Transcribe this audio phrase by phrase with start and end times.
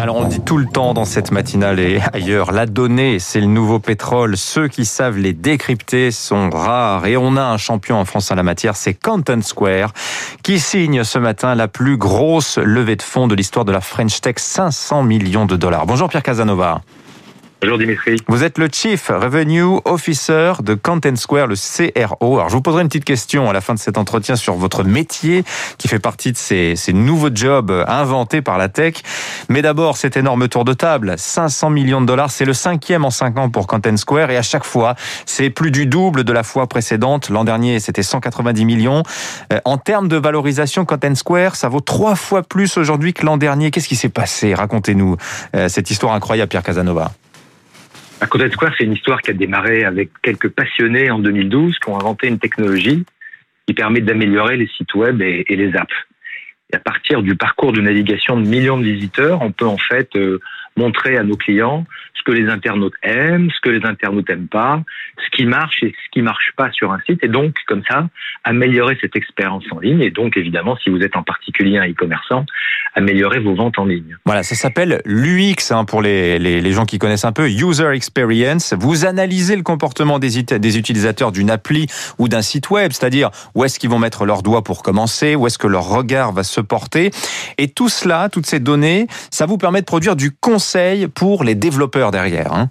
[0.00, 3.46] Alors on dit tout le temps dans cette matinale et ailleurs, la donnée, c'est le
[3.46, 4.38] nouveau pétrole.
[4.38, 8.34] Ceux qui savent les décrypter sont rares et on a un champion en France en
[8.34, 9.92] la matière, c'est Content Square,
[10.42, 14.22] qui signe ce matin la plus grosse levée de fonds de l'histoire de la French
[14.22, 15.84] Tech, 500 millions de dollars.
[15.84, 16.80] Bonjour Pierre Casanova.
[17.62, 18.16] Bonjour Dimitri.
[18.26, 22.38] Vous êtes le Chief Revenue Officer de Content Square, le CRO.
[22.38, 24.82] Alors je vous poserai une petite question à la fin de cet entretien sur votre
[24.82, 25.44] métier
[25.76, 28.94] qui fait partie de ces, ces nouveaux jobs inventés par la tech.
[29.50, 33.10] Mais d'abord, cet énorme tour de table, 500 millions de dollars, c'est le cinquième en
[33.10, 34.94] cinq ans pour Content Square et à chaque fois,
[35.26, 37.28] c'est plus du double de la fois précédente.
[37.28, 39.02] L'an dernier, c'était 190 millions.
[39.52, 43.36] Euh, en termes de valorisation, Content Square, ça vaut trois fois plus aujourd'hui que l'an
[43.36, 43.70] dernier.
[43.70, 44.54] Qu'est-ce qui s'est passé?
[44.54, 45.18] Racontez-nous
[45.54, 47.12] euh, cette histoire incroyable, Pierre Casanova.
[48.20, 51.88] À Content Square, c'est une histoire qui a démarré avec quelques passionnés en 2012 qui
[51.88, 53.04] ont inventé une technologie
[53.66, 55.94] qui permet d'améliorer les sites web et, les apps.
[56.70, 60.14] Et à partir du parcours de navigation de millions de visiteurs, on peut en fait
[60.16, 60.38] euh,
[60.76, 61.84] montrer à nos clients
[62.14, 64.82] ce que les internautes aiment, ce que les internautes n'aiment pas,
[65.24, 68.08] ce qui marche et ce qui marche pas sur un site, et donc comme ça
[68.44, 70.00] améliorer cette expérience en ligne.
[70.00, 72.44] Et donc évidemment, si vous êtes en particulier un e-commerçant,
[72.94, 74.16] améliorer vos ventes en ligne.
[74.26, 78.74] Voilà, ça s'appelle l'UX hein, pour les, les, gens qui connaissent un peu, User Experience.
[78.78, 81.86] Vous analysez le comportement des, des utilisateurs d'une appli
[82.18, 85.46] ou d'un site web, c'est-à-dire où est-ce qu'ils vont mettre leur doigt pour commencer, où
[85.46, 87.10] est-ce que leur regard va se porter.
[87.58, 90.59] Et tout cela, toutes ces données, ça vous permet de produire du conseil
[91.14, 92.52] pour les développeurs derrière.
[92.52, 92.68] Hein.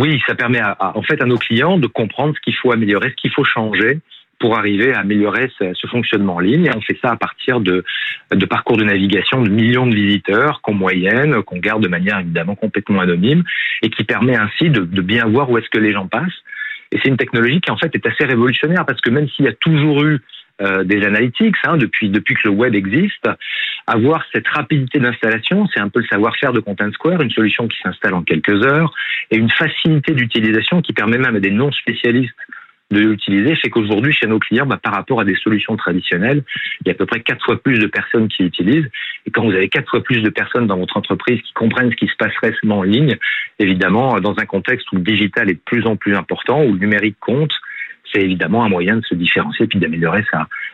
[0.00, 3.10] Oui, ça permet à, en fait à nos clients de comprendre ce qu'il faut améliorer,
[3.10, 4.00] ce qu'il faut changer
[4.38, 6.66] pour arriver à améliorer ce, fonctionnement en ligne.
[6.66, 7.84] Et on fait ça à partir de,
[8.32, 12.56] de parcours de navigation de millions de visiteurs qu'en moyenne, qu'on garde de manière évidemment
[12.56, 13.44] complètement anonyme
[13.82, 16.42] et qui permet ainsi de, de bien voir où est-ce que les gens passent.
[16.90, 19.48] Et c'est une technologie qui en fait est assez révolutionnaire parce que même s'il y
[19.48, 20.20] a toujours eu
[20.60, 23.28] euh, des analytics hein, depuis que le web existe,
[23.86, 27.78] avoir cette rapidité d'installation, c'est un peu le savoir-faire de Content Square, une solution qui
[27.82, 28.92] s'installe en quelques heures
[29.30, 32.34] et une facilité d'utilisation qui permet même à des non spécialistes
[32.92, 36.44] de l'utiliser fait qu'aujourd'hui, chez nos clients, bah, par rapport à des solutions traditionnelles,
[36.80, 38.88] il y a à peu près quatre fois plus de personnes qui l'utilisent.
[39.26, 41.96] Et quand vous avez quatre fois plus de personnes dans votre entreprise qui comprennent ce
[41.96, 43.16] qui se passe récemment en ligne,
[43.58, 46.78] évidemment, dans un contexte où le digital est de plus en plus important, où le
[46.78, 47.52] numérique compte,
[48.12, 50.24] c'est évidemment un moyen de se différencier puis d'améliorer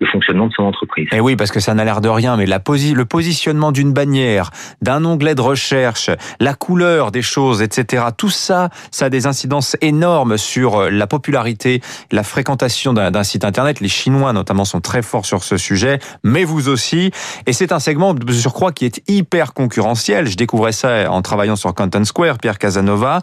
[0.00, 1.08] le fonctionnement de son entreprise.
[1.12, 4.50] Et eh oui, parce que ça n'a l'air de rien, mais le positionnement d'une bannière,
[4.80, 6.10] d'un onglet de recherche,
[6.40, 8.04] la couleur des choses, etc.
[8.16, 11.80] Tout ça, ça a des incidences énormes sur euh, la popularité,
[12.12, 13.80] la fréquentation d'un site internet.
[13.80, 17.10] Les Chinois, notamment, sont très forts sur ce sujet, mais vous aussi.
[17.46, 20.26] Et c'est un segment de surcroît qui est hyper concurrentiel.
[20.26, 23.20] Je découvrais ça en travaillant sur Content Square, Pierre Casanova.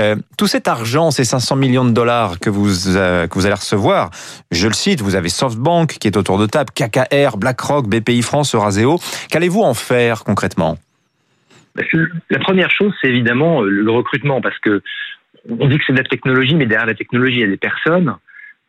[0.00, 4.10] Euh, tout cet argent, ces 500 millions de dollars que vous, euh, que vous recevoir.
[4.50, 8.54] Je le cite, vous avez SoftBank qui est autour de table, KKR, BlackRock, BPI France,
[8.54, 8.98] Euraseo.
[9.30, 10.78] Qu'allez-vous en faire concrètement?
[11.74, 11.82] Bah,
[12.30, 14.82] La première chose, c'est évidemment euh, le recrutement, parce que
[15.48, 17.56] on dit que c'est de la technologie, mais derrière la technologie, il y a des
[17.56, 18.14] personnes.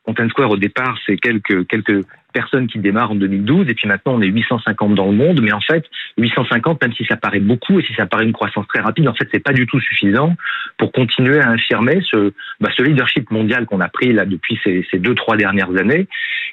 [0.06, 4.14] Content Square, au départ, c'est quelques, quelques personnes qui démarrent en 2012 et puis maintenant
[4.16, 5.86] on est 850 dans le monde mais en fait
[6.18, 9.14] 850 même si ça paraît beaucoup et si ça paraît une croissance très rapide en
[9.14, 10.36] fait c'est pas du tout suffisant
[10.78, 14.86] pour continuer à affirmer ce, bah, ce leadership mondial qu'on a pris là depuis ces,
[14.92, 16.08] ces deux trois dernières années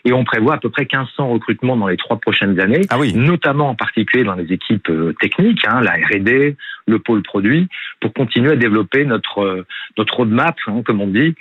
[0.05, 3.13] et on prévoit à peu près 1500 recrutements dans les trois prochaines années ah oui.
[3.15, 6.57] notamment en particulier dans les équipes euh, techniques hein, la R&D
[6.87, 7.69] le pôle produit
[8.01, 9.67] pour continuer à développer notre euh,
[9.99, 11.35] notre roadmap hein, comme on dit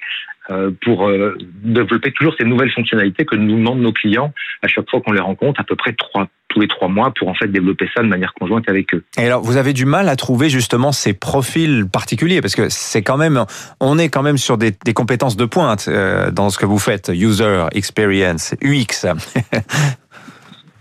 [0.83, 5.01] pour euh, développer toujours ces nouvelles fonctionnalités que nous demandent nos clients à chaque fois
[5.01, 7.89] qu'on les rencontre, à peu près trois, tous les trois mois, pour en fait développer
[7.95, 9.03] ça de manière conjointe avec eux.
[9.17, 13.01] Et alors, vous avez du mal à trouver justement ces profils particuliers, parce que c'est
[13.01, 13.45] quand même,
[13.79, 16.79] on est quand même sur des, des compétences de pointe euh, dans ce que vous
[16.79, 19.07] faites, user experience, UX.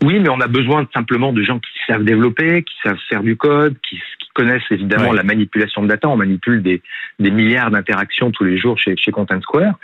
[0.03, 3.37] Oui, mais on a besoin simplement de gens qui savent développer, qui savent faire du
[3.37, 3.99] code, qui,
[4.34, 6.09] connaissent évidemment la manipulation de data.
[6.09, 6.83] On manipule des,
[7.19, 9.78] des milliards d'interactions tous les jours chez, chez Content Square.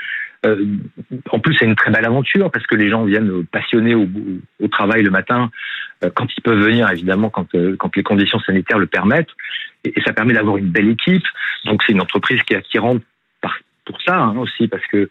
[0.47, 0.65] Euh,
[1.31, 4.09] en plus, c'est une très belle aventure parce que les gens viennent passionnés au,
[4.61, 5.51] au travail le matin,
[6.03, 9.31] euh, quand ils peuvent venir, évidemment, quand, euh, quand les conditions sanitaires le permettent.
[9.85, 11.25] Et, ça permet d'avoir une belle équipe.
[11.67, 13.03] Donc, c'est une entreprise qui est attirante
[13.43, 15.09] par, pour ça hein, aussi, parce que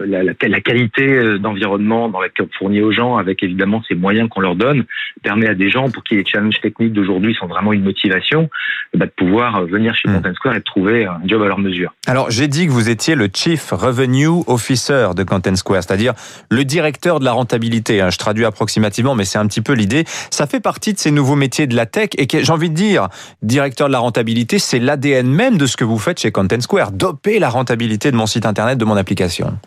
[0.00, 3.94] la, la, la, qualité euh, d'environnement dans laquelle on fournit aux gens, avec évidemment ces
[3.94, 4.84] moyens qu'on leur donne,
[5.22, 8.48] permet à des gens pour qui les challenges techniques d'aujourd'hui sont vraiment une motivation,
[8.94, 10.08] eh ben, de pouvoir euh, venir chez.
[10.08, 11.92] Content Square et de trouver un job à leur mesure.
[12.06, 16.14] Alors j'ai dit que vous étiez le Chief Revenue Officer de Content Square, c'est-à-dire
[16.50, 18.00] le directeur de la rentabilité.
[18.00, 18.10] Hein.
[18.10, 20.04] Je traduis approximativement, mais c'est un petit peu l'idée.
[20.30, 23.08] Ça fait partie de ces nouveaux métiers de la tech et j'ai envie de dire,
[23.42, 26.92] directeur de la rentabilité, c'est l'ADN même de ce que vous faites chez Content Square,
[26.92, 29.58] doper la rentabilité de mon site internet, de mon application.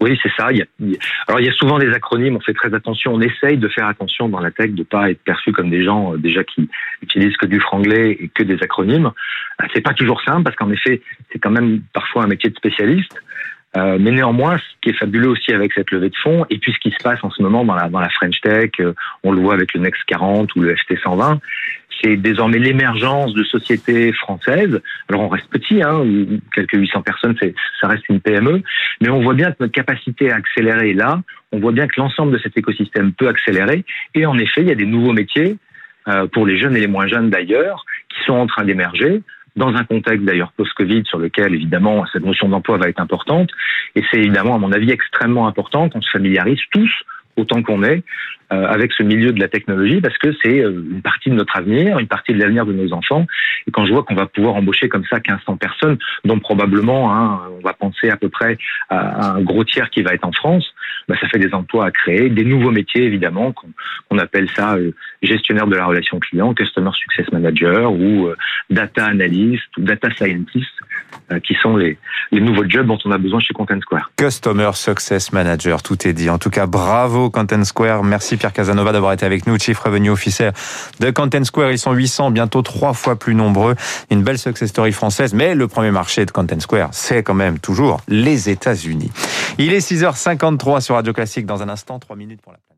[0.00, 0.52] Oui, c'est ça.
[0.52, 0.66] Il y a,
[1.26, 2.36] alors, il y a souvent des acronymes.
[2.36, 3.14] On fait très attention.
[3.14, 6.12] On essaye de faire attention dans la tech de pas être perçu comme des gens
[6.12, 6.68] euh, déjà qui
[7.02, 9.10] utilisent que du franglais et que des acronymes.
[9.72, 11.00] C'est pas toujours simple parce qu'en effet,
[11.32, 13.14] c'est quand même parfois un métier de spécialiste.
[13.76, 16.72] Euh, mais néanmoins, ce qui est fabuleux aussi avec cette levée de fonds, et puis
[16.72, 19.54] ce qui se passe en ce moment dans la, French Tech, euh, on le voit
[19.54, 21.40] avec le Next 40 ou le FT 120,
[22.00, 24.80] c'est désormais l'émergence de sociétés françaises.
[25.08, 26.02] Alors on reste petit, hein,
[26.54, 27.36] quelques 800 personnes,
[27.80, 28.62] ça reste une PME,
[29.00, 31.22] mais on voit bien que notre capacité à accélérer est là.
[31.52, 33.84] On voit bien que l'ensemble de cet écosystème peut accélérer.
[34.14, 35.56] Et en effet, il y a des nouveaux métiers
[36.08, 39.22] euh, pour les jeunes et les moins jeunes d'ailleurs, qui sont en train d'émerger
[39.56, 43.50] dans un contexte d'ailleurs post-Covid sur lequel évidemment cette notion d'emploi va être importante.
[43.94, 46.90] Et c'est évidemment, à mon avis, extrêmement important qu'on se familiarise tous
[47.36, 48.02] autant qu'on est
[48.52, 51.56] euh, avec ce milieu de la technologie parce que c'est euh, une partie de notre
[51.56, 53.26] avenir, une partie de l'avenir de nos enfants.
[53.66, 57.40] Et quand je vois qu'on va pouvoir embaucher comme ça 1500 personnes, dont probablement hein,
[57.58, 58.56] on va penser à peu près
[58.88, 60.64] à un gros tiers qui va être en France,
[61.08, 64.92] bah, ça fait des emplois à créer, des nouveaux métiers évidemment, qu'on appelle ça euh,
[65.22, 68.28] gestionnaire de la relation client, customer success manager ou
[68.70, 70.70] data analyst ou data scientist,
[71.42, 71.98] qui sont les,
[72.30, 74.10] les nouveaux jobs dont on a besoin chez Content Square.
[74.16, 76.30] Customer success manager, tout est dit.
[76.30, 78.04] En tout cas, bravo Content Square.
[78.04, 80.50] Merci Pierre Casanova d'avoir été avec nous, Chief Revenue Officer
[81.00, 81.72] de Content Square.
[81.72, 83.74] Ils sont 800, bientôt trois fois plus nombreux.
[84.10, 87.58] Une belle success story française, mais le premier marché de Content Square, c'est quand même
[87.58, 89.10] toujours les États-Unis.
[89.58, 91.46] Il est 6h53 sur Radio Classique.
[91.46, 92.75] Dans un instant, 3 minutes pour la planète.